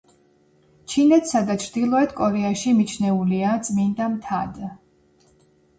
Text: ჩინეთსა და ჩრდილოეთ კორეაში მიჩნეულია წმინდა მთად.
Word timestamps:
ჩინეთსა 0.93 1.41
და 1.51 1.57
ჩრდილოეთ 1.65 2.15
კორეაში 2.23 2.75
მიჩნეულია 2.81 3.53
წმინდა 3.69 4.13
მთად. 4.19 4.61